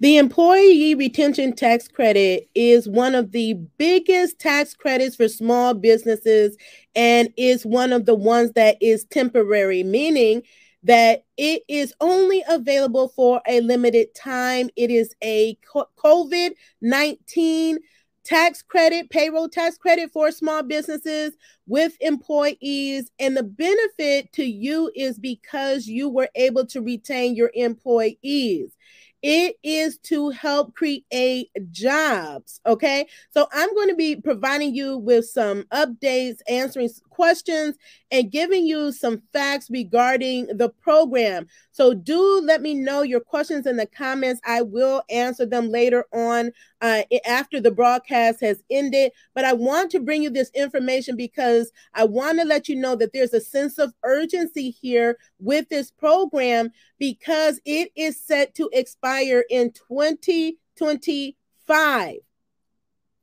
[0.00, 6.56] The employee retention tax credit is one of the biggest tax credits for small businesses
[6.94, 10.42] and is one of the ones that is temporary, meaning
[10.82, 14.70] that it is only available for a limited time.
[14.76, 17.78] It is a COVID 19
[18.24, 21.32] tax credit, payroll tax credit for small businesses
[21.66, 23.10] with employees.
[23.18, 28.72] And the benefit to you is because you were able to retain your employees.
[29.22, 32.60] It is to help create jobs.
[32.66, 33.06] Okay.
[33.32, 36.88] So I'm going to be providing you with some updates, answering
[37.20, 37.76] questions,
[38.10, 41.46] and giving you some facts regarding the program.
[41.70, 44.40] So do let me know your questions in the comments.
[44.46, 49.12] I will answer them later on uh, after the broadcast has ended.
[49.34, 52.96] But I want to bring you this information because I want to let you know
[52.96, 58.70] that there's a sense of urgency here with this program because it is set to
[58.72, 62.14] expire in 2025.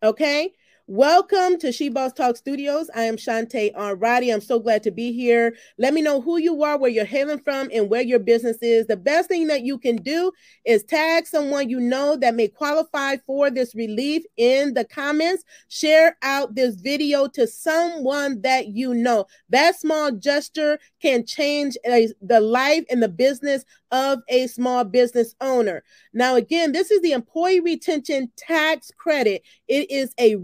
[0.03, 0.53] Okay.
[0.89, 2.89] Welcome to She Boss Talk Studios.
[2.95, 4.31] I am Shantae Roddy.
[4.31, 5.53] I'm so glad to be here.
[5.77, 8.87] Let me know who you are, where you're hailing from, and where your business is.
[8.87, 10.31] The best thing that you can do
[10.63, 15.43] is tag someone you know that may qualify for this relief in the comments.
[15.67, 19.25] Share out this video to someone that you know.
[19.49, 25.35] That small gesture can change a, the life and the business of a small business
[25.41, 25.83] owner.
[26.13, 29.43] Now, again, this is the employee retention tax credit.
[29.67, 30.35] It is a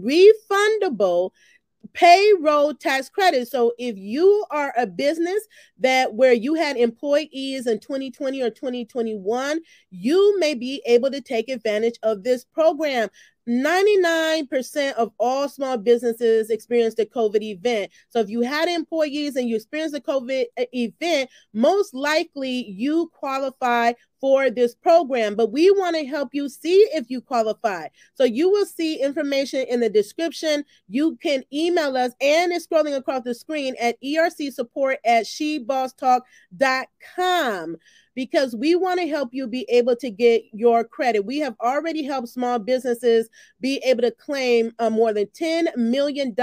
[0.50, 1.30] refundable
[1.92, 3.48] payroll tax credit.
[3.48, 5.46] So if you are a business
[5.78, 11.48] that where you had employees in 2020 or 2021, you may be able to take
[11.48, 13.08] advantage of this program.
[13.48, 17.92] 99% of all small businesses experienced a COVID event.
[18.08, 23.10] So if you had employees and you experienced a COVID uh, event, most likely you
[23.14, 27.88] qualify for this program, but we want to help you see if you qualify.
[28.14, 30.64] So you will see information in the description.
[30.88, 37.76] You can email us and it's scrolling across the screen at erc support at shebosstalk.com
[38.14, 41.24] because we want to help you be able to get your credit.
[41.24, 43.28] We have already helped small businesses
[43.60, 46.34] be able to claim uh, more than $10 million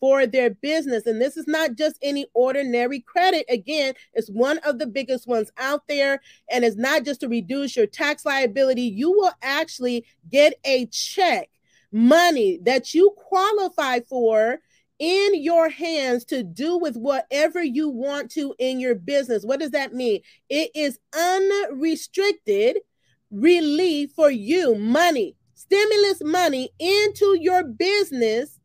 [0.00, 1.06] for their business.
[1.06, 3.44] And this is not just any ordinary credit.
[3.48, 6.20] Again, it's one of the biggest ones out there.
[6.50, 11.50] And it's not just to reduce your tax liability, you will actually get a check,
[11.92, 14.60] money that you qualify for
[14.98, 19.44] in your hands to do with whatever you want to in your business.
[19.44, 20.20] What does that mean?
[20.48, 22.78] It is unrestricted
[23.30, 28.60] relief for you, money, stimulus money into your business,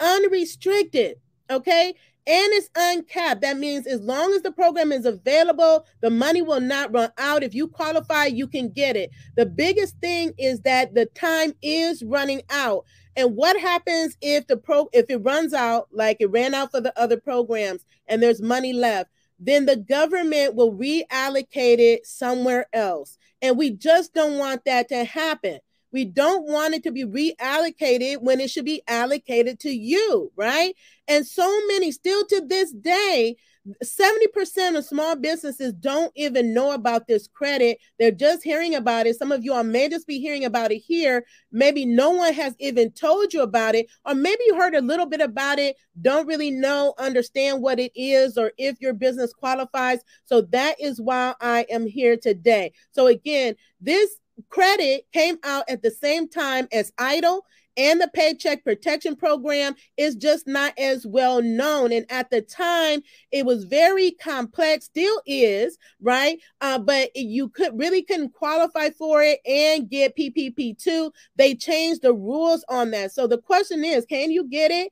[0.00, 1.16] unrestricted.
[1.50, 1.94] Okay.
[2.26, 3.40] And it's uncapped.
[3.40, 7.42] That means as long as the program is available, the money will not run out.
[7.42, 9.10] If you qualify, you can get it.
[9.36, 12.84] The biggest thing is that the time is running out.
[13.18, 16.80] And what happens if the pro if it runs out like it ran out for
[16.80, 19.10] the other programs and there's money left?
[19.40, 23.18] Then the government will reallocate it somewhere else.
[23.42, 25.58] And we just don't want that to happen.
[25.90, 30.76] We don't want it to be reallocated when it should be allocated to you, right?
[31.08, 33.36] And so many, still to this day,
[33.82, 37.78] 70% of small businesses don't even know about this credit.
[37.98, 39.16] They're just hearing about it.
[39.16, 41.24] Some of you all may just be hearing about it here.
[41.52, 45.06] Maybe no one has even told you about it, or maybe you heard a little
[45.06, 50.00] bit about it, don't really know, understand what it is, or if your business qualifies.
[50.24, 52.72] So that is why I am here today.
[52.92, 54.16] So, again, this
[54.50, 57.40] credit came out at the same time as EIDL
[57.78, 61.92] and the Paycheck Protection Program is just not as well known.
[61.92, 63.00] And at the time,
[63.30, 66.38] it was very complex, still is, right?
[66.60, 71.12] Uh, but you could really couldn't qualify for it and get PPP two.
[71.36, 73.12] They changed the rules on that.
[73.12, 74.90] So the question is, can you get it?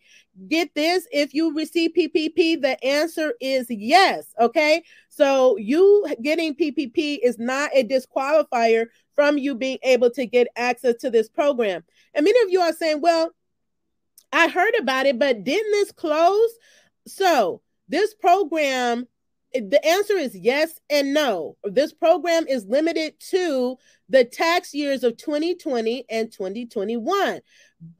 [0.48, 4.34] Get this if you receive PPP, the answer is yes.
[4.38, 4.82] Okay.
[5.16, 10.96] So you getting PPP is not a disqualifier from you being able to get access
[10.96, 11.82] to this program.
[12.12, 13.30] And many of you are saying, well,
[14.30, 16.50] I heard about it, but didn't this close?
[17.06, 19.08] So this program,
[19.54, 21.56] the answer is yes and no.
[21.64, 23.78] This program is limited to
[24.10, 27.40] the tax years of 2020 and 2021.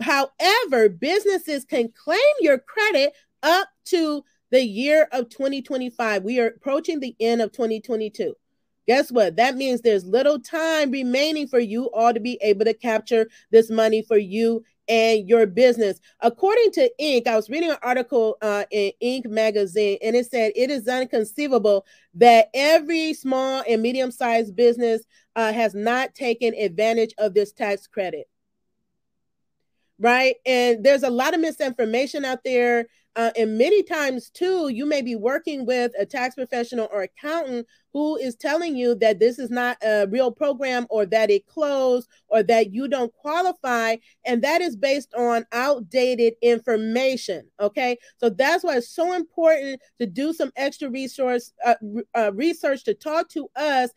[0.03, 4.23] However, businesses can claim your credit up to
[4.57, 6.23] the year of 2025.
[6.23, 8.35] We are approaching the end of 2022.
[8.87, 9.37] guess what?
[9.37, 13.69] That means there's little time remaining for you all to be able to capture this
[13.69, 16.01] money for you and your business.
[16.21, 19.27] According to Inc., I was reading an article uh, in Inc.
[19.27, 25.03] magazine, and it said it is inconceivable that every small and medium sized business
[25.35, 28.27] uh, has not taken advantage of this tax credit.
[29.99, 30.37] Right.
[30.45, 32.87] And there's a lot of misinformation out there.
[33.17, 37.67] Uh, and many times, too, you may be working with a tax professional or accountant
[37.95, 42.11] who is telling you that this is not a real program or that it closed
[42.29, 43.97] or that you don't qualify.
[44.27, 47.49] And that is based on outdated information.
[47.59, 47.97] Okay.
[48.19, 51.77] So that's why it's so important to do some extra resource uh,
[52.15, 53.89] uh, research to talk to us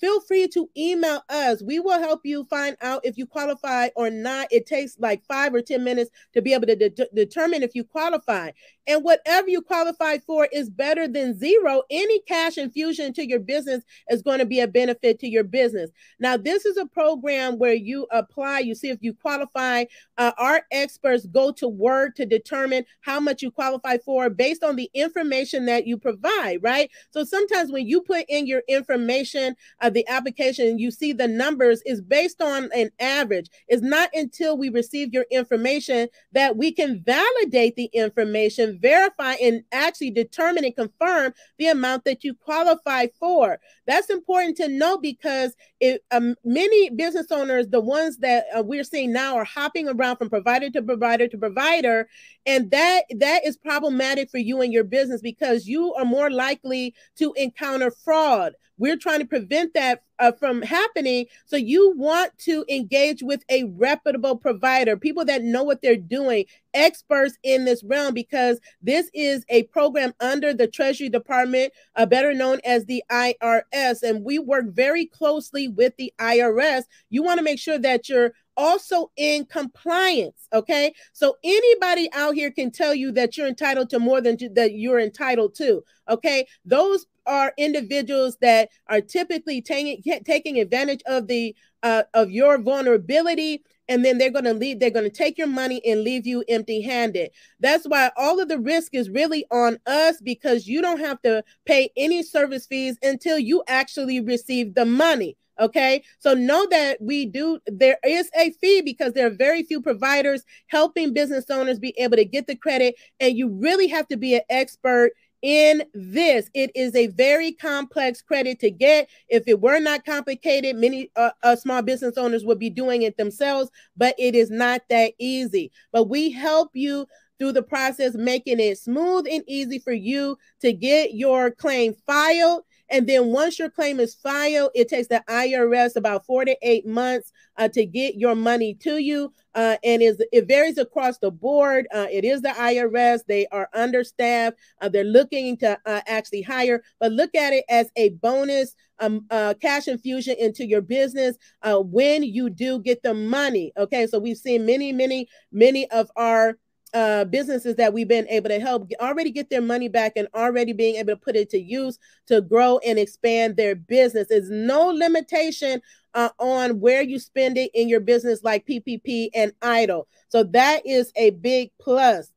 [0.00, 1.62] feel free to email us.
[1.62, 4.48] We will help you find out if you qualify or not.
[4.50, 7.84] It takes like five or 10 minutes to be able to de- determine if you
[7.84, 8.50] qualify.
[8.86, 11.82] And whatever you qualify for is better than zero.
[11.90, 15.90] Any cash infusion to your business is going to be a benefit to your business.
[16.18, 19.84] Now, this is a program where you apply, you see if you qualify.
[20.16, 24.76] Uh, our experts go to work to determine how much you qualify for based on
[24.76, 26.90] the information that you provide, right?
[27.10, 31.82] So sometimes when you put in your information, uh, the application, you see the numbers
[31.86, 33.48] is based on an average.
[33.68, 39.62] It's not until we receive your information that we can validate the information, verify, and
[39.72, 43.58] actually determine and confirm the amount that you qualify for.
[43.86, 48.84] That's important to know because it, um, many business owners, the ones that uh, we're
[48.84, 52.08] seeing now, are hopping around from provider to provider to provider,
[52.46, 56.94] and that that is problematic for you and your business because you are more likely
[57.18, 58.54] to encounter fraud.
[58.76, 61.26] We're trying to prevent that uh, from happening.
[61.46, 66.44] So you want to engage with a reputable provider, people that know what they're doing,
[66.74, 72.34] experts in this realm, because this is a program under the Treasury Department, uh, better
[72.34, 74.02] known as the IRS.
[74.02, 76.84] And we work very closely with the IRS.
[77.10, 80.48] You want to make sure that you're also in compliance.
[80.52, 80.92] Okay.
[81.12, 84.98] So anybody out here can tell you that you're entitled to more than that you're
[84.98, 85.82] entitled to.
[86.10, 86.46] Okay.
[86.64, 93.62] Those are individuals that are typically taking taking advantage of the uh, of your vulnerability
[93.88, 96.42] and then they're going to leave they're going to take your money and leave you
[96.48, 100.98] empty handed that's why all of the risk is really on us because you don't
[100.98, 106.02] have to pay any service fees until you actually receive the money Okay.
[106.20, 110.44] So know that we do, there is a fee because there are very few providers
[110.68, 112.94] helping business owners be able to get the credit.
[113.20, 115.12] And you really have to be an expert
[115.42, 116.50] in this.
[116.54, 119.08] It is a very complex credit to get.
[119.28, 123.16] If it were not complicated, many uh, uh, small business owners would be doing it
[123.16, 125.70] themselves, but it is not that easy.
[125.92, 127.06] But we help you
[127.38, 132.62] through the process, making it smooth and easy for you to get your claim filed
[132.90, 136.86] and then once your claim is filed, it takes the IRS about four to eight
[136.86, 139.32] months uh, to get your money to you.
[139.54, 141.86] Uh, and is it varies across the board.
[141.92, 143.20] Uh, it is the IRS.
[143.26, 144.56] They are understaffed.
[144.80, 149.26] Uh, they're looking to uh, actually hire, but look at it as a bonus um,
[149.30, 153.72] uh, cash infusion into your business when you do get the money.
[153.76, 156.56] Okay, so we've seen many, many, many of our
[156.94, 160.72] uh, businesses that we've been able to help already get their money back and already
[160.72, 164.28] being able to put it to use to grow and expand their business.
[164.28, 165.82] There's no limitation
[166.14, 170.04] uh, on where you spend it in your business, like PPP and EIDL.
[170.28, 172.32] So that is a big plus.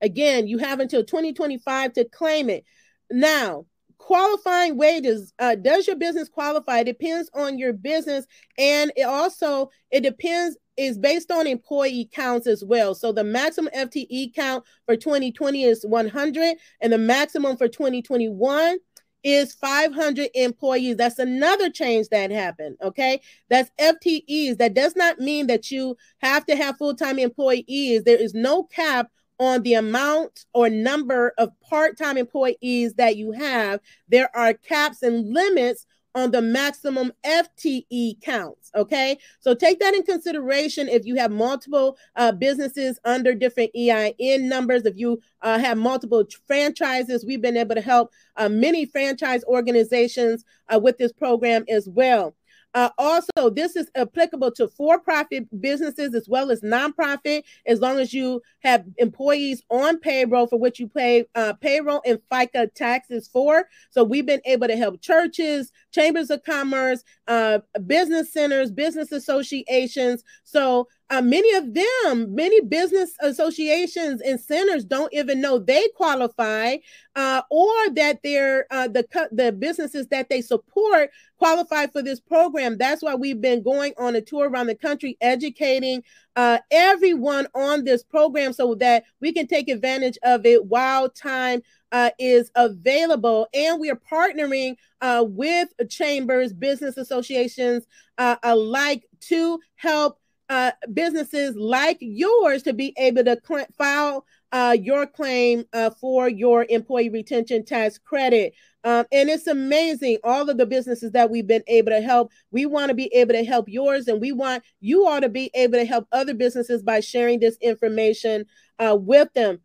[0.00, 2.64] Again, you have until 2025 to claim it.
[3.10, 3.66] Now,
[3.98, 8.26] qualifying wages uh, does your business qualify it depends on your business
[8.58, 12.94] and it also it depends is based on employee counts as well.
[12.94, 18.78] So the maximum FTE count for 2020 is 100, and the maximum for 2021
[19.24, 20.96] is 500 employees.
[20.96, 22.76] That's another change that happened.
[22.82, 23.20] Okay.
[23.48, 24.58] That's FTEs.
[24.58, 28.04] That does not mean that you have to have full time employees.
[28.04, 33.32] There is no cap on the amount or number of part time employees that you
[33.32, 33.80] have.
[34.08, 38.70] There are caps and limits on the maximum FTE counts.
[38.74, 44.48] Okay, so take that in consideration if you have multiple uh, businesses under different EIN
[44.48, 44.84] numbers.
[44.84, 50.44] If you uh, have multiple franchises, we've been able to help uh, many franchise organizations
[50.72, 52.34] uh, with this program as well.
[52.74, 57.98] Uh, also, this is applicable to for profit businesses as well as nonprofit, as long
[57.98, 63.28] as you have employees on payroll for which you pay uh, payroll and FICA taxes
[63.28, 63.64] for.
[63.90, 70.24] So, we've been able to help churches, chambers of commerce, uh, business centers, business associations.
[70.42, 76.76] So, uh, many of them, many business associations and centers don't even know they qualify,
[77.14, 82.78] uh, or that they're uh, the the businesses that they support qualify for this program.
[82.78, 86.02] That's why we've been going on a tour around the country, educating
[86.36, 91.60] uh, everyone on this program, so that we can take advantage of it while time
[91.92, 93.46] uh, is available.
[93.52, 101.56] And we are partnering uh, with chambers, business associations uh, alike to help uh, businesses
[101.56, 107.08] like yours to be able to cl- file uh, your claim uh, for your employee
[107.08, 108.54] retention tax credit.
[108.84, 112.30] Um, and it's amazing all of the businesses that we've been able to help.
[112.50, 115.50] We want to be able to help yours, and we want you all to be
[115.54, 118.44] able to help other businesses by sharing this information
[118.78, 119.60] uh, with them.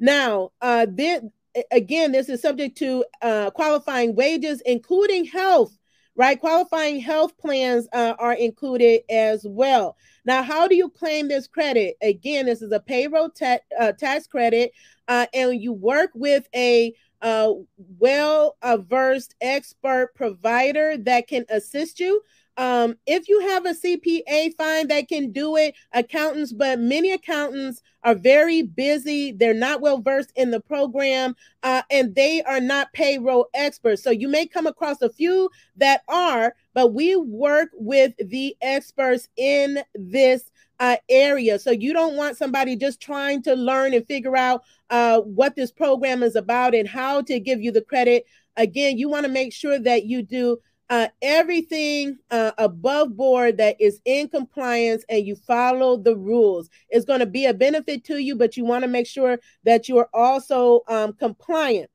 [0.00, 1.22] Now, uh, this,
[1.70, 5.76] again, this is subject to uh, qualifying wages, including health
[6.14, 6.38] right?
[6.38, 9.96] Qualifying health plans uh, are included as well.
[10.24, 11.96] Now, how do you claim this credit?
[12.02, 13.30] Again, this is a payroll
[13.78, 14.72] uh, tax credit,
[15.08, 17.52] uh, and you work with a uh,
[17.98, 18.56] well
[18.88, 22.20] versed expert provider that can assist you.
[22.56, 25.74] Um, if you have a CPA, fine, that can do it.
[25.92, 29.32] Accountants, but many accountants are very busy.
[29.32, 34.02] They're not well versed in the program, uh, and they are not payroll experts.
[34.02, 39.28] So you may come across a few that are, but we work with the experts
[39.36, 41.58] in this uh, area.
[41.58, 45.70] So you don't want somebody just trying to learn and figure out uh, what this
[45.70, 48.24] program is about and how to give you the credit.
[48.56, 50.58] Again, you want to make sure that you do
[50.92, 57.06] uh, everything uh, above board that is in compliance and you follow the rules is
[57.06, 59.96] going to be a benefit to you, but you want to make sure that you
[59.96, 61.88] are also um, compliant.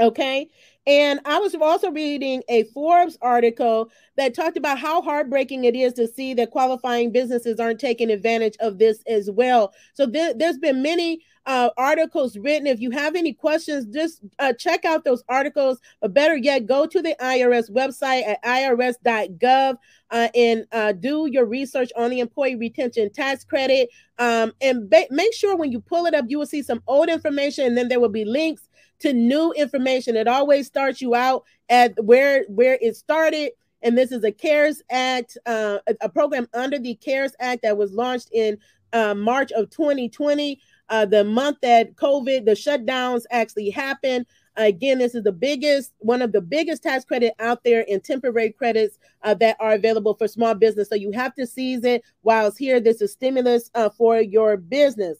[0.00, 0.48] Okay.
[0.86, 5.92] And I was also reading a Forbes article that talked about how heartbreaking it is
[5.92, 9.74] to see that qualifying businesses aren't taking advantage of this as well.
[9.92, 12.66] So th- there's been many uh, articles written.
[12.66, 15.78] If you have any questions, just uh, check out those articles.
[16.00, 19.76] But better yet, go to the IRS website at irs.gov
[20.10, 23.88] uh, and uh, do your research on the employee retention tax credit.
[24.18, 27.08] Um, and ba- make sure when you pull it up, you will see some old
[27.08, 28.68] information, and then there will be links
[29.00, 30.16] to new information.
[30.16, 33.52] It always starts you out at where where it started.
[33.84, 37.92] And this is a CARES Act, uh, a, program under the CARES Act that was
[37.92, 38.58] launched in
[38.92, 44.26] uh, March of 2020 uh, the month that COVID, the shutdowns actually happened.
[44.56, 48.50] Again, this is the biggest, one of the biggest tax credit out there in temporary
[48.50, 50.88] credits uh, that are available for small business.
[50.90, 52.78] So you have to seize it while it's here.
[52.78, 55.18] This is stimulus uh, for your business.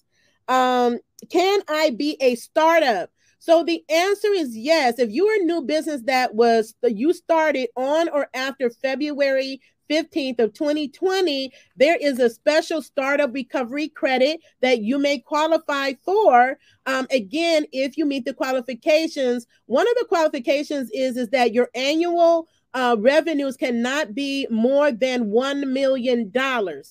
[0.48, 0.98] Um,
[1.30, 3.10] can I be a startup?
[3.38, 4.98] So the answer is yes.
[4.98, 10.52] If you're a new business that was you started on or after February 15th of
[10.54, 16.58] 2020, there is a special startup recovery credit that you may qualify for.
[16.86, 21.68] Um, again, if you meet the qualifications, one of the qualifications is, is that your
[21.74, 26.32] annual uh, revenues cannot be more than $1 million.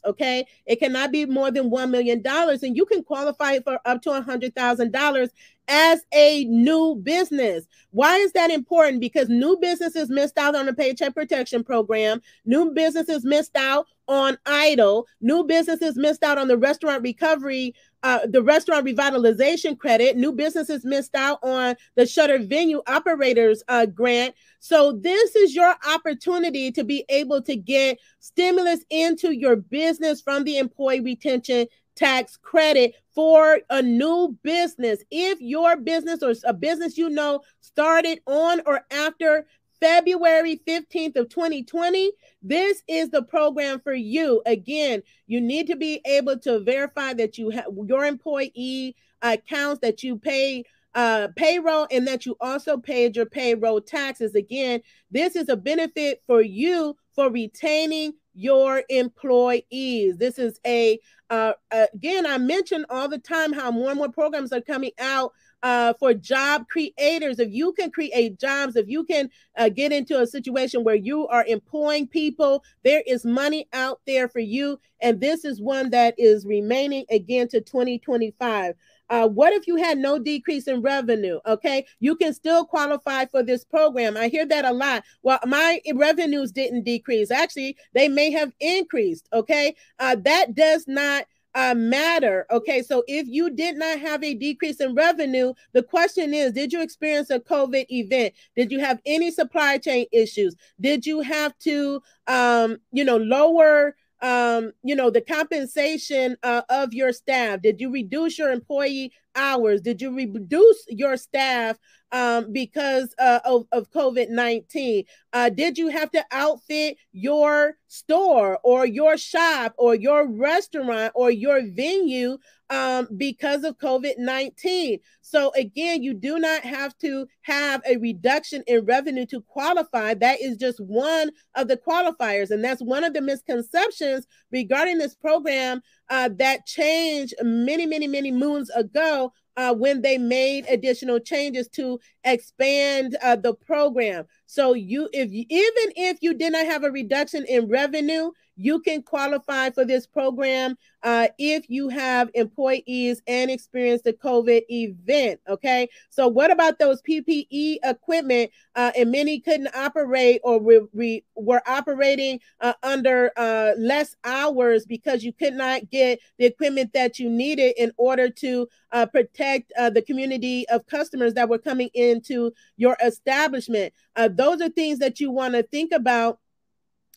[0.05, 0.45] Okay.
[0.65, 2.21] It cannot be more than $1 million.
[2.25, 5.29] And you can qualify for up to a $100,000
[5.71, 7.65] as a new business.
[7.91, 8.99] Why is that important?
[8.99, 14.37] Because new businesses missed out on the Paycheck Protection Program, new businesses missed out on
[14.45, 17.73] EIDL new businesses missed out on the restaurant recovery,
[18.03, 23.85] uh, the restaurant revitalization credit, new businesses missed out on the shutter venue operators uh,
[23.85, 24.35] grant.
[24.59, 30.43] So, this is your opportunity to be able to get stimulus into your business from
[30.43, 31.67] the employee retention
[32.01, 35.03] tax credit for a new business.
[35.11, 39.45] If your business or a business you know started on or after
[39.79, 44.41] February 15th of 2020, this is the program for you.
[44.47, 50.01] Again, you need to be able to verify that you have your employee accounts that
[50.01, 50.63] you pay
[50.95, 54.33] uh, payroll and that you also paid your payroll taxes.
[54.33, 54.81] Again,
[55.11, 60.17] this is a benefit for you for retaining your employees.
[60.17, 64.51] This is a, uh, again, I mention all the time how more and more programs
[64.51, 65.33] are coming out
[65.63, 67.39] uh, for job creators.
[67.39, 71.27] If you can create jobs, if you can uh, get into a situation where you
[71.27, 74.79] are employing people, there is money out there for you.
[75.01, 78.75] And this is one that is remaining again to 2025.
[79.11, 81.37] Uh, what if you had no decrease in revenue?
[81.45, 84.15] Okay, you can still qualify for this program.
[84.15, 85.03] I hear that a lot.
[85.21, 87.29] Well, my revenues didn't decrease.
[87.29, 89.27] Actually, they may have increased.
[89.33, 91.25] Okay, uh, that does not
[91.55, 92.45] uh, matter.
[92.51, 96.71] Okay, so if you did not have a decrease in revenue, the question is Did
[96.71, 98.33] you experience a COVID event?
[98.55, 100.55] Did you have any supply chain issues?
[100.79, 106.93] Did you have to, um, you know, lower um, you know, the compensation uh, of
[106.93, 107.61] your staff?
[107.61, 109.81] Did you reduce your employee hours?
[109.81, 111.77] Did you reduce your staff
[112.11, 115.05] um, because uh, of, of COVID 19?
[115.33, 121.31] Uh, did you have to outfit your store or your shop or your restaurant or
[121.31, 122.37] your venue
[122.69, 124.99] um, because of COVID 19?
[125.21, 130.13] So, again, you do not have to have a reduction in revenue to qualify.
[130.15, 132.51] That is just one of the qualifiers.
[132.51, 138.31] And that's one of the misconceptions regarding this program uh, that changed many, many, many
[138.31, 144.25] moons ago uh, when they made additional changes to expand uh, the program.
[144.45, 148.31] So you, if even if you did not have a reduction in revenue,
[148.61, 154.61] you can qualify for this program uh, if you have employees and experience the COVID
[154.69, 155.39] event.
[155.47, 155.89] Okay.
[156.09, 158.51] So, what about those PPE equipment?
[158.75, 160.61] Uh, and many couldn't operate or
[160.93, 166.93] re- were operating uh, under uh, less hours because you could not get the equipment
[166.93, 171.57] that you needed in order to uh, protect uh, the community of customers that were
[171.57, 173.93] coming into your establishment.
[174.31, 176.39] those are things that you want to think about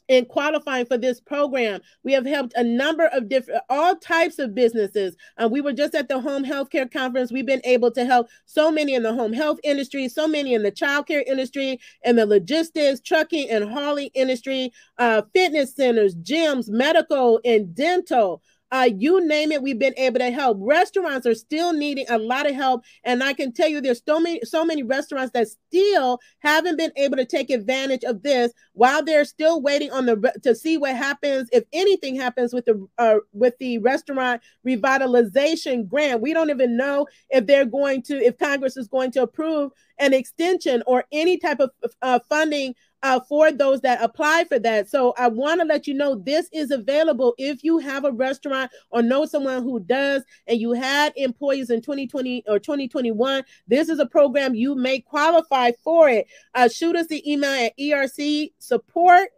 [0.09, 1.81] in qualifying for this program.
[2.03, 5.17] We have helped a number of different, all types of businesses.
[5.39, 7.33] Uh, we were just at the home healthcare conference.
[7.33, 10.63] We've been able to help so many in the home health industry, so many in
[10.63, 17.41] the childcare industry, and the logistics, trucking, and hauling industry, uh, fitness centers, gyms, medical,
[17.45, 18.43] and dental.
[18.75, 20.59] Uh, you name it, we've been able to help.
[20.61, 24.19] Restaurants are still needing a lot of help, and I can tell you, there's so
[24.19, 29.05] many, so many restaurants that still haven't been able to take advantage of this while
[29.05, 33.19] they're still waiting on the to see what happens if anything happens with the uh,
[33.33, 36.21] with the restaurant revitalization grant.
[36.21, 40.13] We don't even know if they're going to, if Congress is going to approve an
[40.13, 41.71] extension or any type of
[42.03, 42.75] uh, funding
[43.05, 44.89] uh, for those that apply for that.
[44.89, 48.71] So I want to let you know this is available if you have a restaurant
[48.91, 53.45] or know someone who does and you had employees in 2020 or 2021.
[53.69, 56.27] This is a program you may qualify for it.
[56.55, 59.29] Uh, shoot us the email at ERC support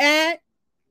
[0.00, 0.40] at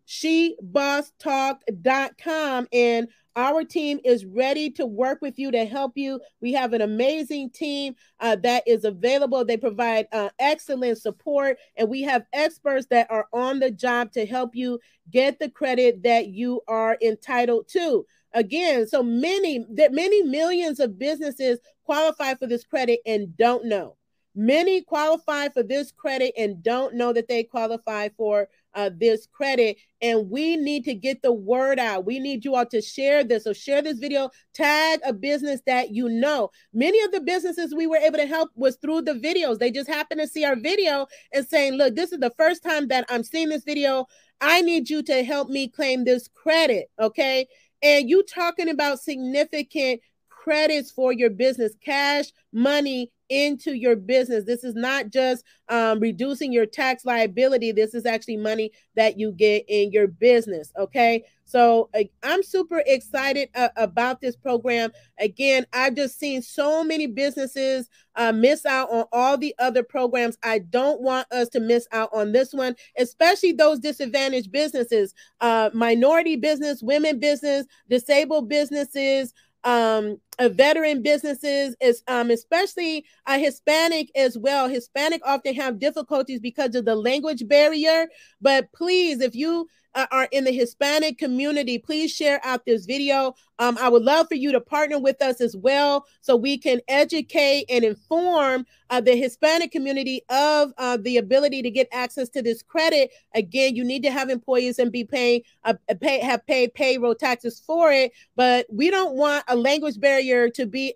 [0.07, 6.19] shebosstalk.com and our team is ready to work with you to help you.
[6.41, 9.45] We have an amazing team uh, that is available.
[9.45, 14.25] They provide uh, excellent support, and we have experts that are on the job to
[14.25, 18.05] help you get the credit that you are entitled to.
[18.33, 23.97] Again, so many that many millions of businesses qualify for this credit and don't know.
[24.33, 29.77] Many qualify for this credit and don't know that they qualify for uh, this credit.
[30.01, 32.05] And we need to get the word out.
[32.05, 33.43] We need you all to share this.
[33.43, 36.49] So share this video, tag a business that you know.
[36.73, 39.59] Many of the businesses we were able to help was through the videos.
[39.59, 42.87] They just happened to see our video and saying, look, this is the first time
[42.87, 44.07] that I'm seeing this video.
[44.39, 46.89] I need you to help me claim this credit.
[46.99, 47.47] Okay.
[47.83, 54.43] And you talking about significant credits for your business, cash, money into your business.
[54.43, 57.71] This is not just um, reducing your tax liability.
[57.71, 60.71] This is actually money that you get in your business.
[60.77, 61.23] Okay.
[61.45, 64.91] So uh, I'm super excited uh, about this program.
[65.17, 70.37] Again, I've just seen so many businesses uh, miss out on all the other programs.
[70.43, 75.69] I don't want us to miss out on this one, especially those disadvantaged businesses, uh,
[75.73, 84.09] minority business, women business, disabled businesses um, uh, veteran businesses, is um, especially uh, Hispanic
[84.15, 84.67] as well.
[84.67, 88.07] Hispanic often have difficulties because of the language barrier.
[88.41, 93.35] But please, if you uh, are in the Hispanic community, please share out this video.
[93.59, 96.81] Um, I would love for you to partner with us as well so we can
[96.87, 102.41] educate and inform uh, the Hispanic community of uh, the ability to get access to
[102.41, 103.11] this credit.
[103.35, 107.61] Again, you need to have employees and be paying, uh, pay, have paid payroll taxes
[107.65, 110.93] for it, but we don't want a language barrier to be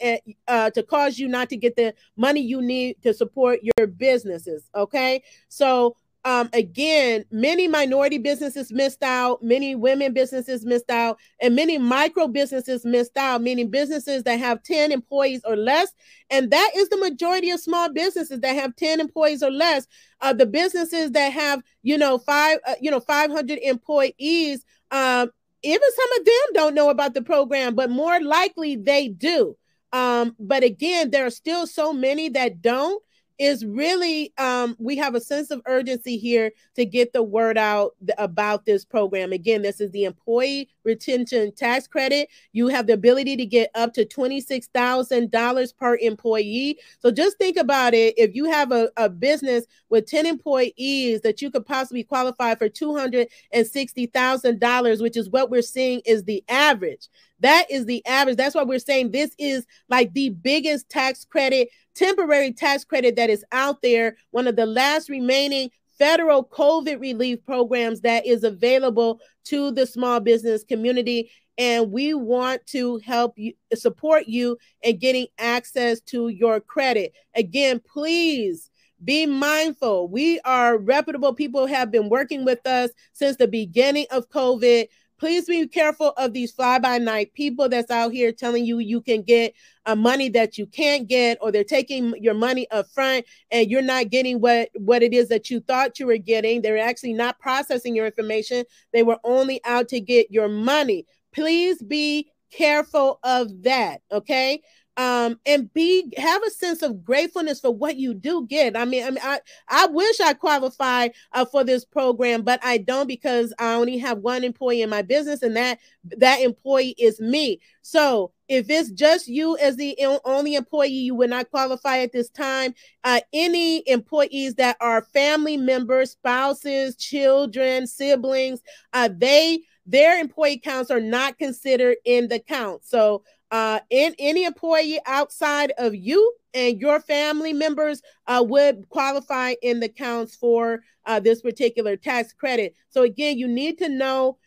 [0.47, 4.69] uh, to cause you not to get the money you need to support your businesses.
[4.75, 11.55] Okay, so um, again, many minority businesses missed out, many women businesses missed out, and
[11.55, 15.93] many micro businesses missed out, meaning businesses that have 10 employees or less.
[16.31, 19.85] And that is the majority of small businesses that have 10 employees or less.
[20.19, 25.29] Uh, the businesses that have, you know, five, uh, you know, 500 employees, um,
[25.65, 29.57] even some of them don't know about the program, but more likely they do.
[29.91, 33.01] Um, but again, there are still so many that don't.
[33.37, 37.95] Is really um, we have a sense of urgency here to get the word out
[37.99, 39.33] th- about this program.
[39.33, 42.29] Again, this is the employee retention tax credit.
[42.53, 46.79] You have the ability to get up to $26,000 per employee.
[46.99, 48.15] So just think about it.
[48.17, 52.69] If you have a, a business with 10 employees that you could possibly qualify for
[52.69, 57.09] $260,000, which is what we're seeing is the average.
[57.39, 58.37] That is the average.
[58.37, 63.29] That's why we're saying this is like the biggest tax credit, temporary tax credit that
[63.29, 64.17] is out there.
[64.31, 70.19] One of the last remaining federal COVID relief programs that is available to the small
[70.19, 71.31] business community.
[71.57, 77.13] And we want to help you support you in getting access to your credit.
[77.33, 78.69] Again, please
[79.03, 80.07] be mindful.
[80.09, 85.45] We are reputable people have been working with us since the beginning of COVID please
[85.45, 89.21] be careful of these fly by night people that's out here telling you you can
[89.21, 89.53] get
[89.85, 93.81] a money that you can't get or they're taking your money up front and you're
[93.81, 96.61] not getting what what it is that you thought you were getting.
[96.61, 98.65] They're actually not processing your information.
[98.93, 101.05] They were only out to get your money.
[101.33, 104.61] Please be careful of that okay
[104.97, 108.77] um and be have a sense of gratefulness for what you do get.
[108.77, 112.77] I mean i mean i, I wish i qualified uh, for this program but i
[112.77, 115.79] don't because i only have one employee in my business and that
[116.17, 117.59] that employee is me.
[117.81, 122.29] So if it's just you as the only employee you would not qualify at this
[122.29, 122.75] time.
[123.03, 128.61] Uh, any employees that are family members spouses children siblings
[128.93, 134.43] uh, they their employee counts are not considered in the count so uh, in any
[134.43, 140.81] employee outside of you and your family members uh, would qualify in the counts for
[141.05, 142.73] uh, this particular tax credit.
[142.89, 144.37] So again, you need to know,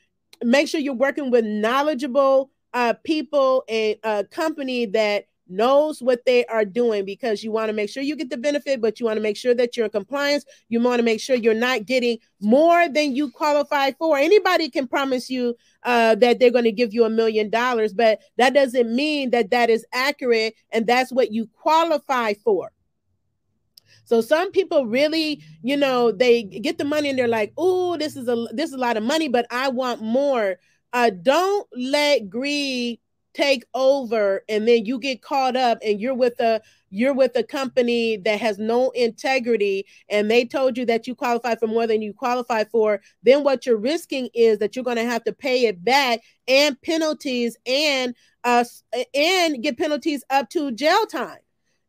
[0.42, 6.45] make sure you're working with knowledgeable uh, people and a company that knows what they
[6.47, 9.17] are doing because you want to make sure you get the benefit, but you want
[9.17, 10.45] to make sure that you're in compliance.
[10.69, 14.17] You want to make sure you're not getting more than you qualify for.
[14.17, 18.21] Anybody can promise you uh, that they're going to give you a million dollars, but
[18.37, 22.71] that doesn't mean that that is accurate and that's what you qualify for.
[24.05, 28.17] So some people really, you know, they get the money and they're like, "Oh, this
[28.17, 30.57] is a this is a lot of money, but I want more."
[30.95, 33.01] Uh, don't let greed
[33.35, 36.61] take over and then you get caught up and you're with a
[36.91, 41.55] you're with a company that has no integrity and they told you that you qualify
[41.55, 45.05] for more than you qualify for then what you're risking is that you're going to
[45.05, 48.14] have to pay it back and penalties and
[48.45, 48.64] uh
[49.14, 51.38] and get penalties up to jail time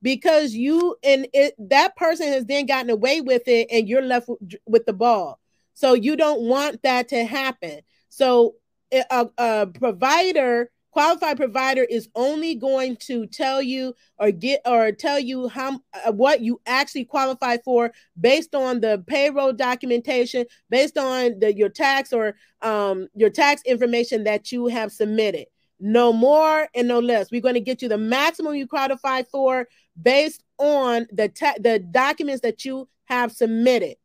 [0.02, 4.30] because you and it that person has then gotten away with it and you're left
[4.66, 5.40] with the ball.
[5.74, 7.82] So you don't want that to happen.
[8.10, 8.56] So
[8.92, 15.18] a, a provider qualified provider is only going to tell you or get or tell
[15.18, 21.40] you how uh, what you actually qualify for based on the payroll documentation based on
[21.40, 25.46] the your tax or um, your tax information that you have submitted.
[25.80, 27.32] No more and no less.
[27.32, 29.70] We're going to get you the maximum you qualify for
[30.02, 33.96] based on the ta- the documents that you have submitted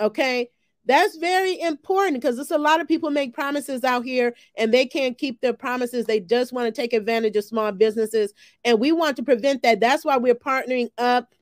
[0.00, 0.48] okay
[0.84, 4.86] that's very important because there's a lot of people make promises out here and they
[4.86, 6.06] can't keep their promises.
[6.06, 8.34] They just want to take advantage of small businesses.
[8.64, 9.80] And we want to prevent that.
[9.80, 11.34] That's why we're partnering up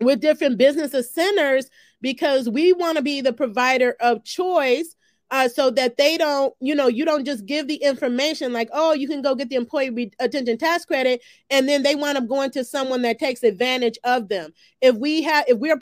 [0.00, 4.94] with different businesses centers because we want to be the provider of choice
[5.34, 8.92] uh, so that they don't, you know, you don't just give the information like, oh,
[8.92, 11.20] you can go get the employee re- attention tax credit,
[11.50, 14.52] and then they wind up going to someone that takes advantage of them.
[14.80, 15.76] If we have, if we're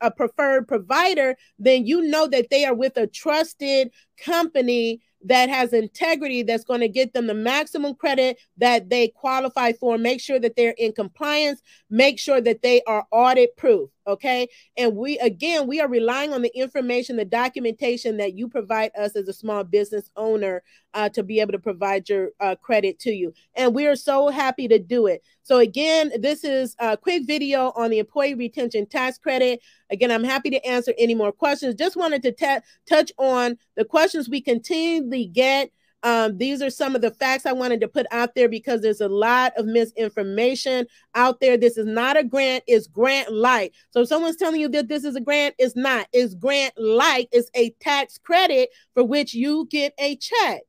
[0.00, 5.72] a preferred provider, then you know that they are with a trusted company that has
[5.72, 9.98] integrity that's going to get them the maximum credit that they qualify for.
[9.98, 11.62] Make sure that they're in compliance.
[11.88, 14.48] Make sure that they are audit proof okay?
[14.76, 19.16] And we again we are relying on the information the documentation that you provide us
[19.16, 20.62] as a small business owner
[20.94, 23.32] uh, to be able to provide your uh, credit to you.
[23.54, 25.22] And we are so happy to do it.
[25.42, 29.60] So again this is a quick video on the employee retention tax credit.
[29.90, 31.74] Again i'm happy to answer any more questions.
[31.74, 35.70] Just wanted to t- touch on the questions we continually get
[36.06, 39.00] um, these are some of the facts I wanted to put out there because there's
[39.00, 41.56] a lot of misinformation out there.
[41.56, 43.72] This is not a grant, it's grant light.
[43.90, 46.06] So if someone's telling you that this is a grant, it's not.
[46.12, 50.62] It's grant light, it's a tax credit for which you get a check.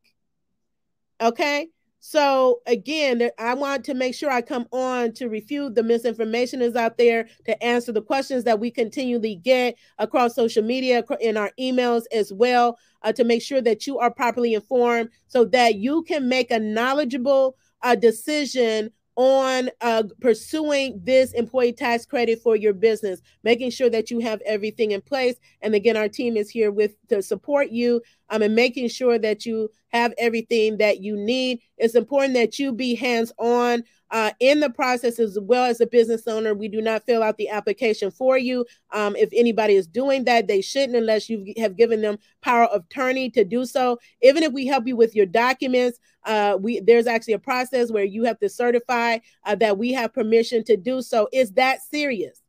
[1.21, 1.67] Okay.
[2.09, 6.73] So again, I want to make sure I come on to refute the misinformation is
[6.73, 11.51] out there, to answer the questions that we continually get across social media, in our
[11.59, 16.01] emails as well, uh, to make sure that you are properly informed so that you
[16.03, 22.71] can make a knowledgeable uh, decision on uh, pursuing this employee tax credit for your
[22.71, 25.35] business, making sure that you have everything in place.
[25.61, 29.43] And again, our team is here with to support you um, and making sure that
[29.43, 31.61] you have everything that you need.
[31.77, 35.87] It's important that you be hands on uh, in the process as well as a
[35.87, 36.53] business owner.
[36.53, 38.65] We do not fill out the application for you.
[38.91, 42.85] Um, if anybody is doing that, they shouldn't unless you have given them power of
[42.85, 43.99] attorney to do so.
[44.21, 48.03] Even if we help you with your documents, uh, we there's actually a process where
[48.03, 51.27] you have to certify uh, that we have permission to do so.
[51.31, 52.41] Is that serious?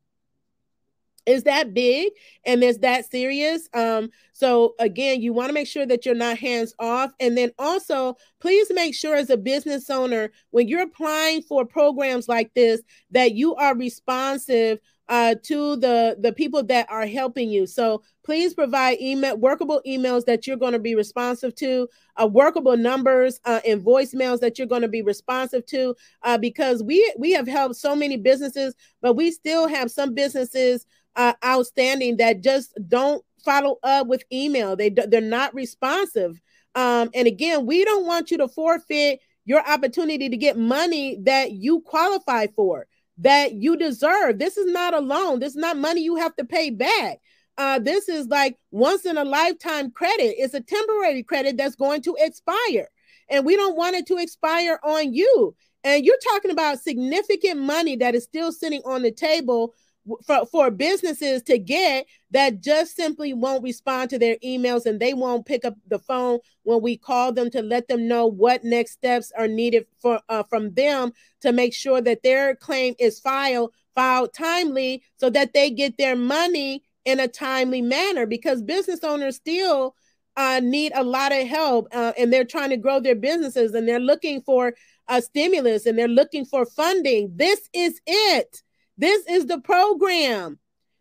[1.28, 2.12] is that big
[2.46, 6.38] and is that serious um so again you want to make sure that you're not
[6.38, 11.42] hands off and then also please make sure as a business owner when you're applying
[11.42, 17.06] for programs like this that you are responsive uh, to the the people that are
[17.06, 17.66] helping you.
[17.66, 21.88] So please provide email workable emails that you're going to be responsive to,
[22.20, 26.82] uh, workable numbers uh, and voicemails that you're going to be responsive to, uh, because
[26.82, 30.84] we we have helped so many businesses, but we still have some businesses
[31.16, 34.76] uh, outstanding that just don't follow up with email.
[34.76, 36.40] They they're not responsive.
[36.74, 41.52] Um, and again, we don't want you to forfeit your opportunity to get money that
[41.52, 42.86] you qualify for,
[43.18, 44.38] that you deserve.
[44.38, 45.40] This is not a loan.
[45.40, 47.18] This is not money you have to pay back.
[47.56, 50.34] Uh, this is like once in a lifetime credit.
[50.38, 52.88] It's a temporary credit that's going to expire.
[53.30, 55.56] And we don't want it to expire on you.
[55.82, 59.74] And you're talking about significant money that is still sitting on the table
[60.26, 65.14] for, for businesses to get that just simply won't respond to their emails and they
[65.14, 68.92] won't pick up the phone when we call them to let them know what next
[68.92, 73.72] steps are needed for uh, from them to make sure that their claim is filed
[73.94, 79.36] filed timely so that they get their money in a timely manner because business owners
[79.36, 79.94] still
[80.36, 83.88] uh, need a lot of help uh, and they're trying to grow their businesses and
[83.88, 84.72] they're looking for
[85.08, 87.32] a stimulus and they're looking for funding.
[87.34, 88.62] This is it
[88.98, 90.58] this is the program.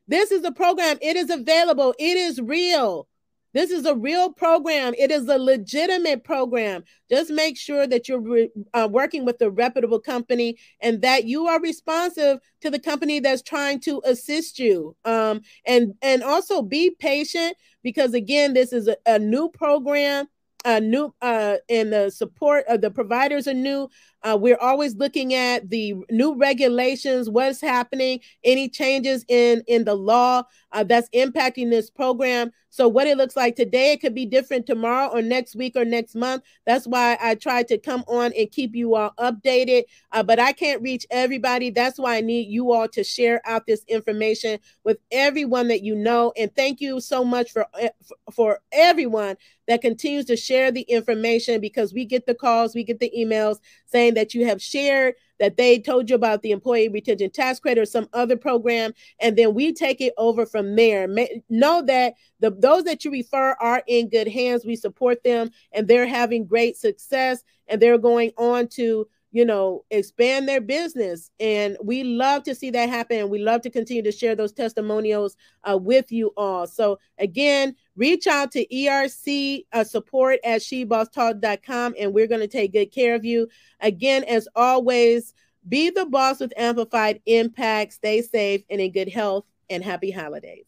[0.08, 0.98] This is the program.
[1.02, 1.94] It is available.
[2.00, 3.08] It is real.
[3.54, 4.94] This is a real program.
[4.98, 6.84] It is a legitimate program.
[7.10, 11.48] Just make sure that you're re- uh, working with a reputable company and that you
[11.48, 14.96] are responsive to the company that's trying to assist you.
[15.06, 20.28] Um, and and also be patient because again, this is a, a new program
[20.66, 23.90] A new uh, and the support of the providers are new.
[24.24, 29.96] Uh, we're always looking at the new regulations, what's happening, any changes in in the
[29.96, 32.52] law uh, that's impacting this program.
[32.70, 35.86] So what it looks like today, it could be different tomorrow or next week or
[35.86, 36.44] next month.
[36.66, 39.86] That's why I try to come on and keep you all updated.
[40.12, 41.70] Uh, but I can't reach everybody.
[41.72, 45.96] That's why I need you all to share out this information with everyone that you
[45.96, 46.34] know.
[46.38, 47.90] And thank you so much for eh,
[48.32, 53.00] for everyone that continues to share the information because we get the calls, we get
[53.00, 57.30] the emails saying that you have shared that they told you about the employee retention
[57.30, 61.08] tax credit or some other program and then we take it over from there
[61.50, 65.88] know that the those that you refer are in good hands we support them and
[65.88, 71.30] they're having great success and they're going on to you know, expand their business.
[71.40, 73.30] And we love to see that happen.
[73.30, 75.36] We love to continue to share those testimonials
[75.70, 76.66] uh, with you all.
[76.66, 82.72] So, again, reach out to ERC uh, support at shebosstalk.com and we're going to take
[82.72, 83.50] good care of you.
[83.82, 85.34] Again, as always,
[85.68, 87.94] be the boss with amplified impact.
[87.94, 90.66] Stay safe and in good health and happy holidays.